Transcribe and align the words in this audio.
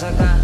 acá? 0.00 0.41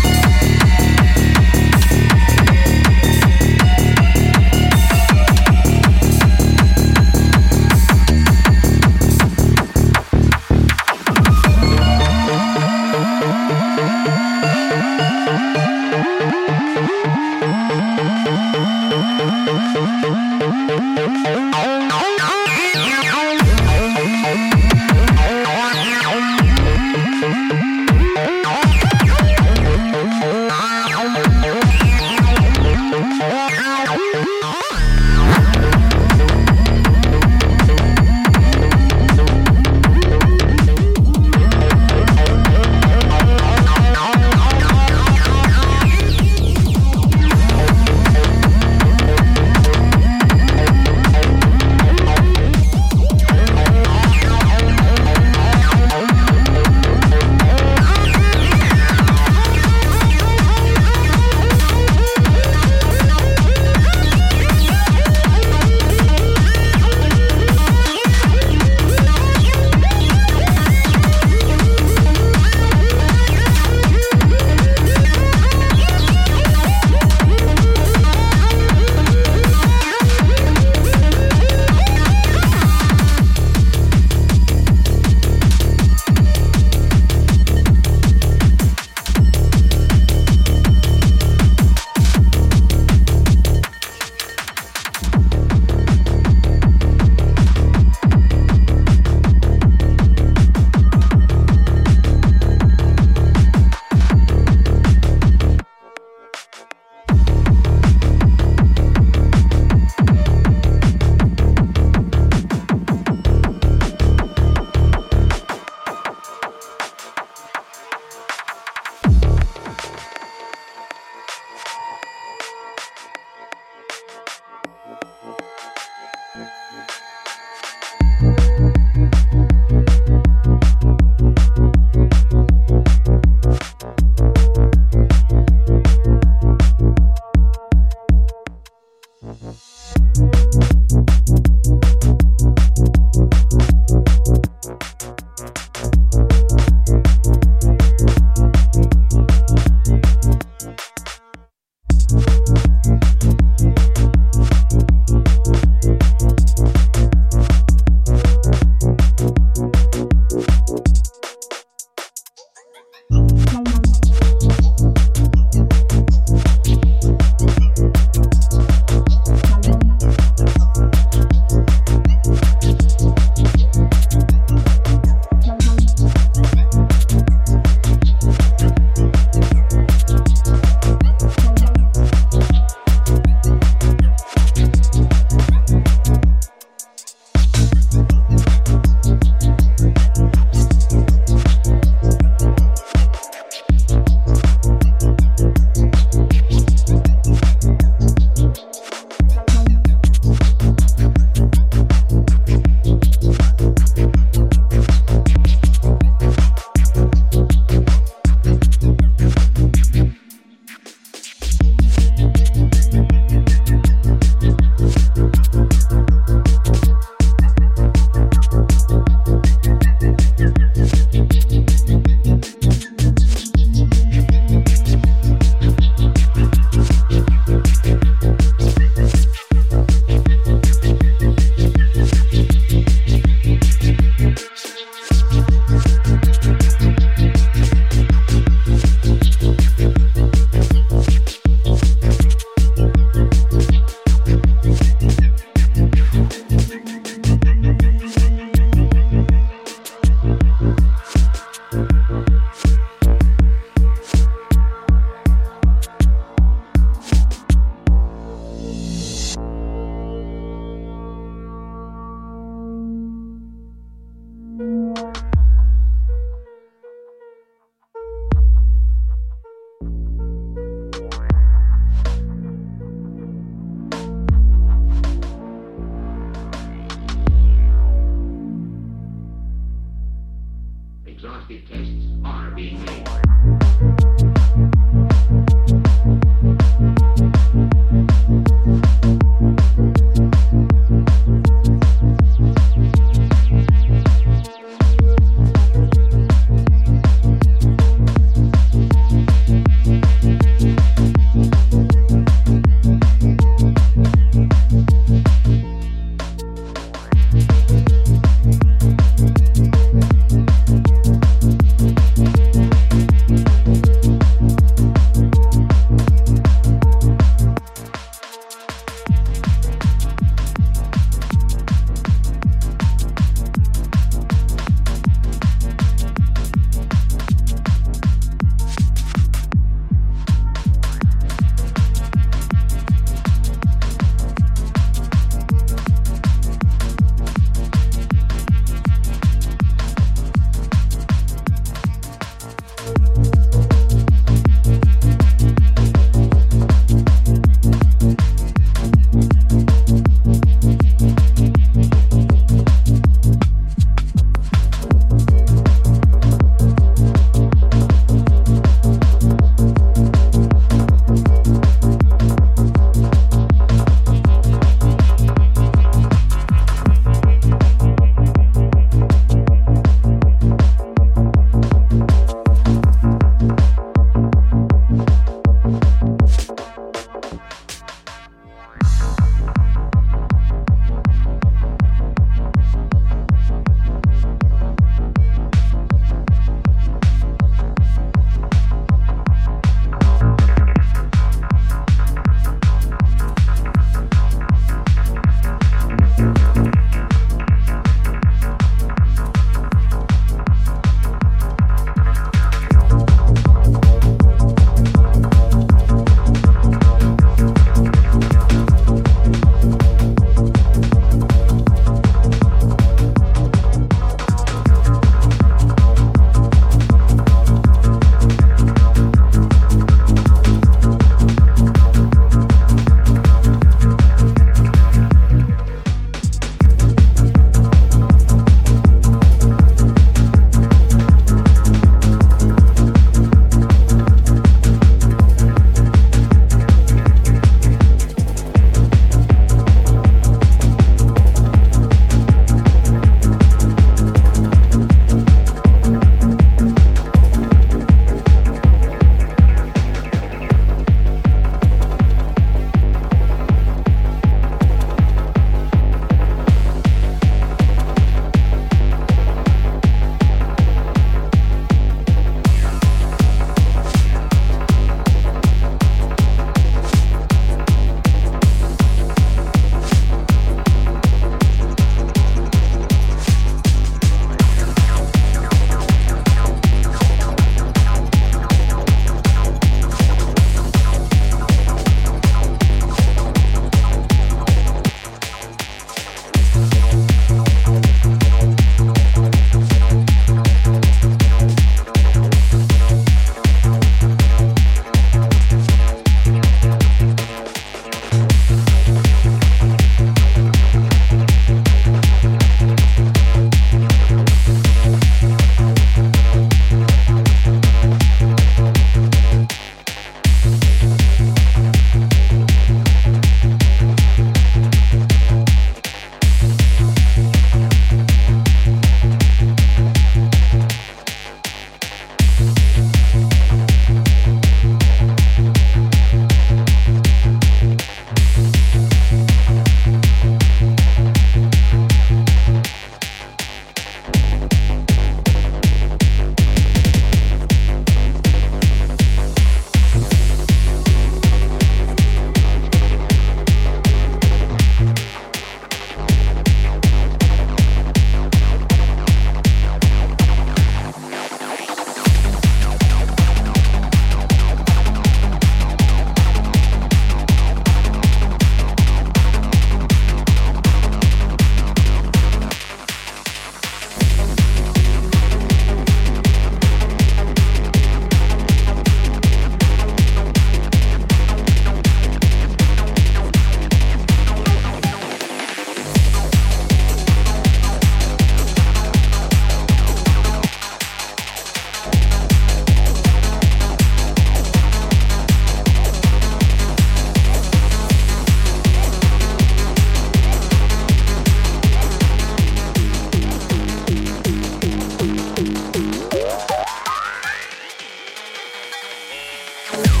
Bye. 599.71 600.00